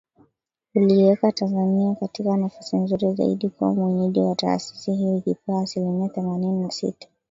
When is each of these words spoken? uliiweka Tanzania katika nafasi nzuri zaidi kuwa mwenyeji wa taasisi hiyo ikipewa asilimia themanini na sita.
uliiweka 0.75 1.31
Tanzania 1.31 1.95
katika 1.95 2.37
nafasi 2.37 2.77
nzuri 2.77 3.15
zaidi 3.15 3.49
kuwa 3.49 3.73
mwenyeji 3.75 4.19
wa 4.19 4.35
taasisi 4.35 4.91
hiyo 4.93 5.17
ikipewa 5.17 5.61
asilimia 5.63 6.09
themanini 6.09 6.63
na 6.63 6.71
sita. 6.71 7.07